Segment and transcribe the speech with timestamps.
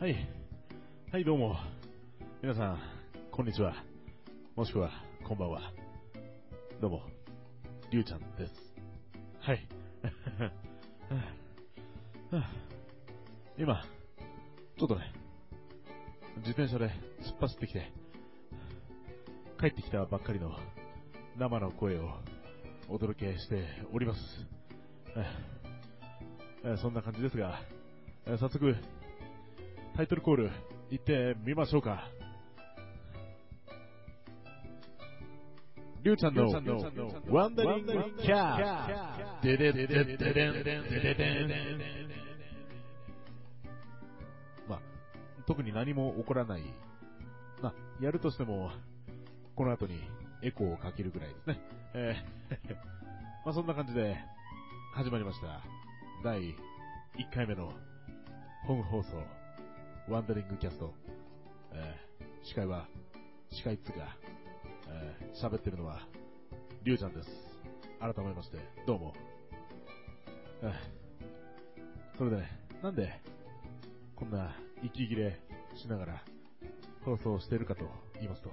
[0.00, 0.16] はい。
[1.12, 1.56] はい、どうも。
[2.42, 2.80] 皆さん、
[3.30, 3.84] こんにちは。
[4.56, 4.90] もしくは、
[5.26, 5.72] こんばんは。
[6.80, 7.02] どうも、
[7.92, 8.74] りゅうちゃんです。
[9.38, 9.68] はい。
[13.56, 13.84] 今、
[14.76, 15.12] ちょっとね、
[16.38, 16.90] 自転車で
[17.22, 17.92] 突っ走ってきて、
[19.60, 20.58] 帰ってきたばっかりの
[21.38, 22.18] 生の声を
[22.88, 24.44] お届けしております。
[26.82, 27.60] そんな感じですが、
[28.26, 28.74] 早速、
[29.96, 30.50] タイトルコール
[30.90, 32.10] 行ってみましょうか。
[36.02, 36.50] りゅうちゃんの
[37.30, 41.14] ワンダリングキャーデデデデデデデデデデ
[44.68, 44.80] まあ、
[45.46, 46.62] 特に何も起こらない。
[47.62, 48.72] まあ、やるとしても、
[49.54, 50.00] この後に
[50.42, 51.60] エコーをかけるぐらいですね。
[51.94, 52.74] えー
[53.46, 54.16] まあそんな感じで、
[54.94, 55.60] 始まりました。
[56.24, 56.54] 第1
[57.32, 57.72] 回目の
[58.66, 59.22] 本放送、
[60.08, 60.92] ワンダリングキャスト。
[61.72, 62.14] えー
[62.46, 62.86] 司会は、
[63.50, 64.16] 司会っつうか、
[64.88, 66.06] えー喋ってるのは、
[66.82, 67.28] りゅうちゃんです。
[68.00, 69.14] 改めまして、どうも。
[70.62, 70.72] えー
[72.18, 72.48] それでね、
[72.82, 73.18] なんで、
[74.14, 75.40] こんな息切れ
[75.74, 76.22] しながら
[77.04, 78.50] 放送してるかと言いますと、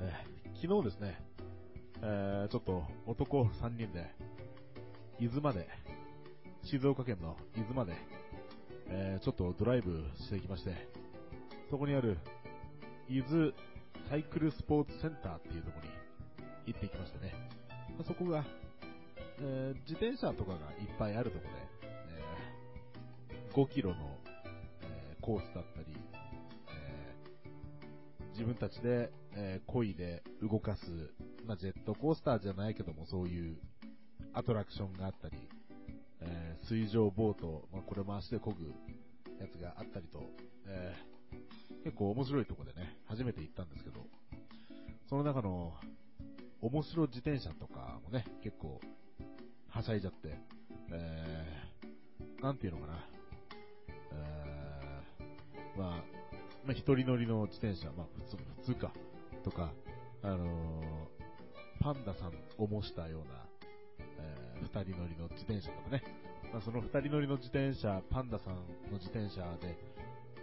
[0.00, 1.18] えー昨日ですね、
[2.02, 4.14] えーちょっと男3人で、
[5.18, 5.66] 伊豆まで、
[6.62, 7.94] 静岡県の伊豆まで、
[8.94, 10.74] えーちょっとドライブしてきまして、
[11.70, 12.18] そこにある、
[13.08, 13.52] 伊豆
[14.10, 15.94] サイクルスポーツセンターっていうところに
[16.66, 17.32] 行ってきましてね、
[17.98, 18.44] まそこが、
[19.40, 21.88] えー自転車とかがいっぱいあるところで、
[23.40, 24.18] えー5キロの、
[24.82, 25.96] えーコースだったり、
[26.68, 27.14] え
[28.32, 30.82] 自分たちで、えー漕いで動かす、
[31.46, 33.56] まあ、ジェットコースターじゃないけども、そういう
[34.34, 35.41] アトラクションがあったり、
[36.72, 38.72] 水上ボート、まあ、これも足で漕ぐ
[39.38, 40.22] やつがあったりと、
[40.66, 41.12] えー
[41.84, 44.06] 結構面白いところでね、初めて行ったんですけど、
[45.08, 45.72] その中の
[46.60, 48.78] 面白自転車とかもね、結構
[49.68, 50.38] はしゃいじゃって、
[50.92, 52.92] えー、なんていうのかな、
[54.12, 55.88] えー、まあ、
[56.64, 58.92] まあ、人乗りの自転車、まあ、普通、普通か、
[59.42, 59.72] とか、
[60.22, 63.46] あのーパンダさんを模したような、
[64.20, 66.04] えー人乗りの自転車とかね、
[66.52, 68.56] まあ、その二人乗りの自転車、パンダさん
[68.90, 69.78] の自転車で、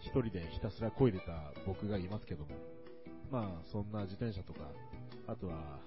[0.00, 2.50] 一人でひたすら漕いでた僕がいますけども、
[3.30, 4.60] まあ、そんな自転車とか、
[5.28, 5.78] あとは、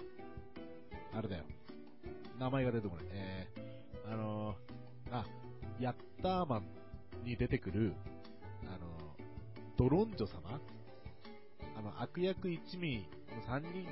[1.14, 1.44] あれだよ、
[2.40, 5.26] 名前が出てこない、えー、あのーあ、
[5.80, 5.94] ヤッ
[6.24, 6.64] ターマン
[7.26, 7.94] に出てくる、
[8.64, 8.80] あのー
[9.78, 10.62] ドロンジョ様？
[11.78, 13.06] あの、悪役一味
[13.36, 13.86] の三人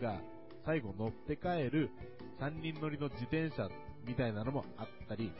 [0.00, 0.20] が
[0.64, 1.90] 最後乗って帰る
[2.38, 3.68] 三人乗りの自転車
[4.06, 5.32] みたいなのもあったり、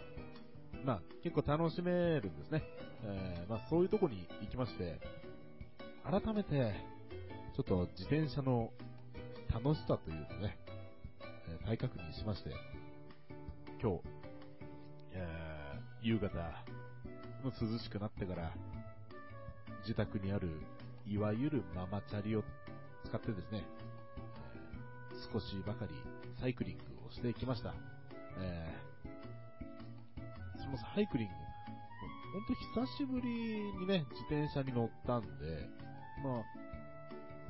[0.85, 1.91] まあ、結構楽しめ
[2.21, 2.63] るんですね。
[3.05, 5.01] えーまあ、そういうとこに行きまして、
[6.05, 6.75] 改めて、
[7.57, 8.71] ちょっと自転車の
[9.53, 10.59] 楽しさというのね、
[11.49, 12.51] えー再確認しまして、
[13.81, 14.01] 今日、
[15.13, 16.29] えー夕方、
[17.43, 18.53] も涼しくなってから、
[19.83, 20.49] 自宅にある、
[21.07, 22.45] いわゆるママチャリを
[23.05, 23.65] 使ってですね、
[25.33, 25.95] 少しばかり
[26.41, 27.96] サイクリングをしてきました。
[28.39, 28.77] えー
[30.67, 31.35] そのサイクリング、
[32.33, 32.55] ほんと
[32.85, 33.29] 久しぶり
[33.79, 35.69] にね、自転車に乗ったんで、
[36.25, 36.45] まあ、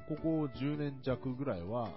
[0.07, 1.89] ここ10年弱ぐらいは、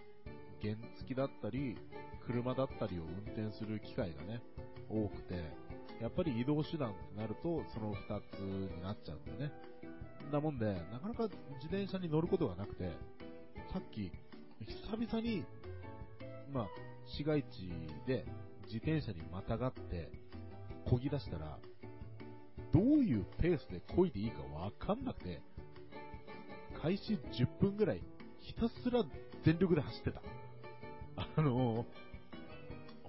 [0.62, 1.78] 原付だったり、
[2.26, 4.42] 車だったりを運転する機会がね、
[4.90, 5.36] 多くて、
[6.02, 9.52] やっぱり移動手段ってなると、その2つになっちゃうんだよね。
[10.32, 11.24] なもんで、なかなか
[11.56, 12.92] 自転車に乗ることがなくて、
[13.74, 14.12] さっき、
[14.66, 15.44] 久々に、
[16.54, 16.68] まあ、
[17.06, 17.70] 市街地
[18.08, 18.26] で
[18.72, 20.12] 自転車にまたがって、
[20.86, 21.58] 漕ぎ出したら、
[22.72, 25.42] どういうペースで漕いでいいかわかんなくて、
[26.80, 28.02] 開始10分ぐらい、
[28.40, 29.04] ひたすら
[29.44, 30.22] 全力で走ってた。
[31.36, 31.86] あのー、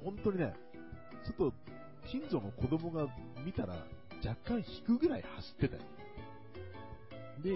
[0.03, 0.55] 本当にね、
[1.27, 1.53] ちょっと、
[2.09, 3.07] 近所の子供が
[3.45, 3.75] 見たら、
[4.25, 5.83] 若干引くぐらい走ってたよ。
[7.43, 7.51] で、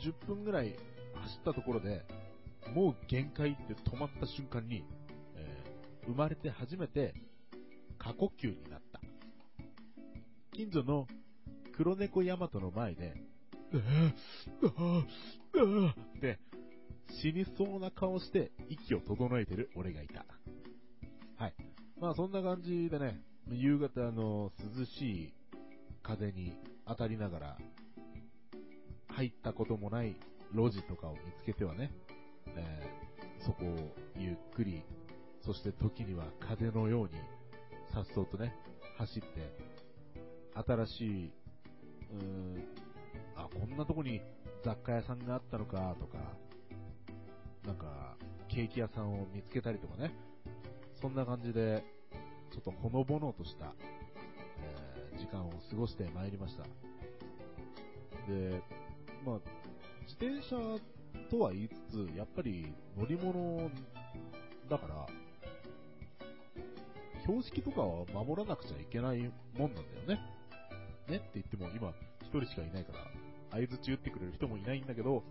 [0.00, 0.76] 10分ぐらい
[1.14, 2.04] 走ったところで、
[2.72, 4.84] もう限界って止まった瞬間に、
[5.34, 5.78] えー
[6.08, 7.14] 生まれて初めて
[8.08, 9.00] 過呼吸になった。
[10.54, 11.06] 近所の
[11.76, 13.12] 黒猫ヤマトの前で、
[13.70, 14.12] うわぁ、
[14.62, 16.38] うわぁ、うわぁって
[17.20, 20.24] 死にそうな顔して息を整えてる俺がいた。
[21.36, 21.54] はい。
[22.00, 23.20] まあそんな感じでね、
[23.50, 25.34] 夕方の涼しい
[26.02, 26.56] 風に
[26.86, 27.58] 当たりながら、
[29.08, 30.16] 入ったこともない
[30.54, 31.92] 路地とかを見つけてはね、
[32.56, 34.82] えーそこをゆっくり、
[35.44, 37.10] そして時には風のように、
[37.92, 38.54] さっそうとね、
[38.96, 39.28] 走って、
[40.54, 41.32] 新しい
[42.12, 42.64] うーん、
[43.36, 44.20] あ、こんなとこに
[44.64, 46.18] 雑貨屋さんがあったのかとか、
[47.66, 48.16] なんか、
[48.48, 50.12] ケーキ屋さんを見つけたりとかね、
[51.00, 51.84] そんな感じで、
[52.50, 53.74] ちょっとほのぼのとした、
[54.62, 56.62] えー時間を過ごしてまいりました。
[58.32, 58.62] で、
[59.26, 59.40] まあ、
[60.06, 60.56] 自転車
[61.28, 63.68] とは言いつつ、やっぱり乗り物
[64.70, 65.06] だから、
[67.28, 70.20] 標識とかは守らなくちゃいけないもんなんだよね。
[71.10, 71.16] ね？
[71.18, 71.92] って言っても今
[72.22, 72.92] 一人しかいないか
[73.52, 75.22] ら、合図打ってくれる人もいないんだけど、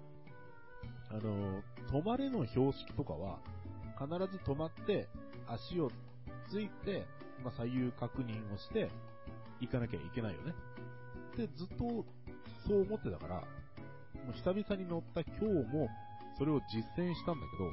[1.10, 3.40] あの、止まれの標識とかは、
[3.98, 5.08] 必ず止まって、
[5.48, 5.92] 足を
[6.48, 7.08] ついて、
[7.44, 8.92] まあ、左右確認をして、
[9.60, 10.54] 行かなきゃいけないよね。
[11.36, 12.06] で、ずっと
[12.68, 13.42] そう思ってたから、も
[14.30, 15.90] う久々に乗った今日も、
[16.38, 17.72] それを実践したんだけど、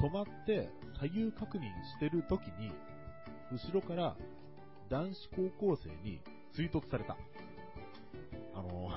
[0.00, 0.68] 止まって
[1.00, 2.72] 左右確認してる時に、
[3.52, 4.16] 後ろから
[4.88, 6.20] 男子高校生に
[6.52, 7.16] 追突された。
[8.54, 8.90] あの、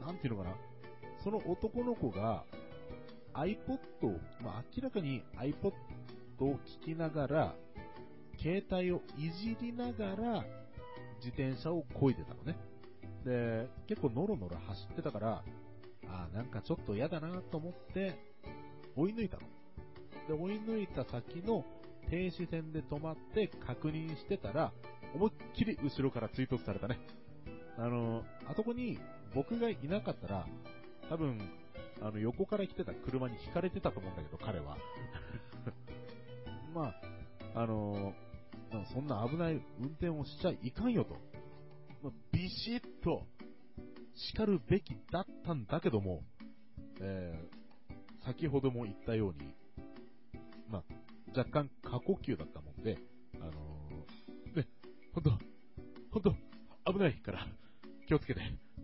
[0.04, 0.56] なんていうのかな。
[1.22, 2.44] その男の子が
[3.34, 5.72] iPod を、まあ、明らかに iPod
[6.40, 7.54] を聞きながら、
[8.38, 10.44] 携帯をいじりながら
[11.18, 12.56] 自転車を漕いでたのね。
[13.24, 15.44] で、結構ノロノロ走ってたから、
[16.06, 18.18] あーなんかちょっと嫌だなと思って
[18.96, 19.42] 追い抜いたの。
[20.28, 21.64] で、追い抜いた先の
[22.08, 24.72] 停止線で止まって確認してたら、
[25.14, 26.98] 思いっきり後ろから追突されたね。
[27.78, 28.98] あの、あそこに
[29.34, 30.46] 僕がいなかったら、
[31.08, 31.40] 多分、
[32.00, 34.76] あの、横から来てた車に引かれてたと思うんだけど、彼は。
[36.74, 36.94] ま
[37.54, 38.14] あ、あの、
[38.92, 41.16] そんな危ない運転をしちゃいかんよと。
[42.02, 43.26] まあビシッと
[44.14, 46.22] 叱るべきだったんだけども、
[47.00, 47.59] えー
[48.24, 49.54] 先ほども言ったように、
[50.68, 52.98] まあ、若干過呼吸だったもんで、
[53.36, 54.68] あのーね、
[55.14, 55.30] ほんと、
[56.10, 56.34] ほんと、
[56.86, 57.46] 危ないから、
[58.06, 58.40] 気をつけて、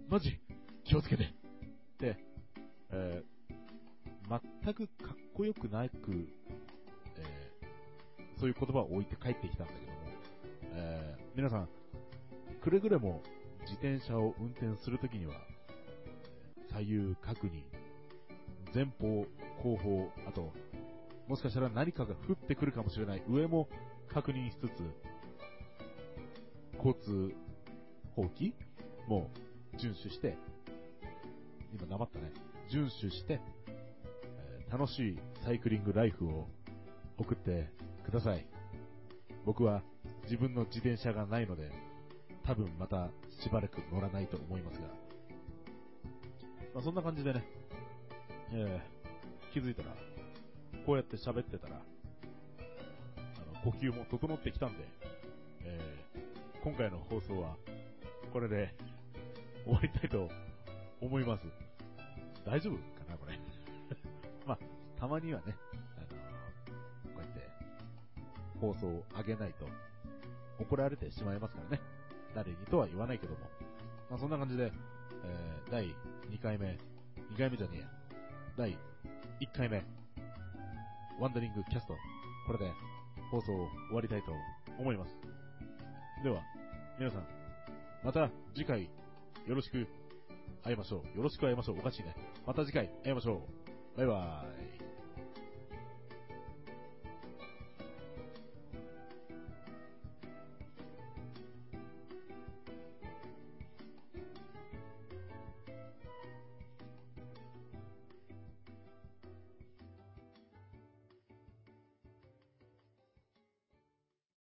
[0.09, 0.39] マジ、
[0.85, 1.27] 気をつけて、っ
[1.99, 2.17] て、
[2.91, 3.37] えー
[4.29, 6.29] 全くかっこよくなく、
[7.17, 9.99] えーそういう言葉を置いて帰ってきたんだけども、
[10.75, 11.69] えー皆さん、
[12.63, 13.23] くれぐれも
[13.61, 15.35] 自転車を運転するときには、
[16.71, 17.63] 左右確認、
[18.77, 19.25] 前方、
[19.63, 20.53] 後方、あと、
[21.29, 23.71] もしかしたら何かが降ってくるかもしれない上も
[24.13, 24.83] 確認しつつ、
[26.77, 27.35] 交通
[28.15, 28.53] 法規
[29.09, 29.31] も
[29.79, 30.37] 遵守して、
[31.73, 32.31] 今なまったね、
[32.71, 33.41] 遵守して、
[34.37, 36.47] え楽しいサイクリングライフを
[37.17, 37.71] 送って
[38.05, 38.47] ください。
[39.47, 39.83] 僕は
[40.25, 41.73] 自分の自転車がないので、
[42.45, 43.09] 多分また
[43.43, 44.89] しばらく乗らないと思いますが、
[46.75, 47.43] まあ、そんな感じでね、
[48.59, 48.97] えー
[49.53, 49.89] 気づいたら、
[50.85, 54.87] こうやって喋ってたら、あの呼吸も整ってきたんで、
[55.65, 57.55] えー今回の放送は
[58.33, 58.75] これで
[59.65, 60.29] 終わりたいと
[61.01, 61.45] 思います。
[62.45, 63.39] 大丈夫かな、これ。
[64.47, 64.59] まあ、
[64.99, 65.55] たまにはね、
[65.97, 66.15] あのこ
[67.17, 67.49] うやって
[68.61, 69.67] 放送を上げないと
[70.59, 71.81] 怒られてしまいますからね。
[72.35, 73.41] 誰にとは言わないけども。
[74.11, 74.73] まあ、そんな感じで、
[75.25, 75.85] えー第
[76.31, 76.79] 2回目、
[77.33, 77.89] 2回目じゃねえや、
[78.57, 78.77] 第1
[79.55, 79.85] 回目、
[81.21, 81.95] ワンダリングキャスト、
[82.47, 82.73] これで
[83.31, 84.33] 放送を終わりたいと
[84.79, 85.15] 思います。
[86.25, 86.41] では、
[86.99, 87.27] 皆さん、
[88.03, 88.85] また次回
[89.47, 89.87] よろしく
[90.65, 91.17] 会いましょう。
[91.19, 91.79] よろしく会いましょう。
[91.79, 92.15] おかしいね。
[92.47, 93.43] また次回会いましょ
[93.95, 93.99] う。
[93.99, 94.76] バイバーイ。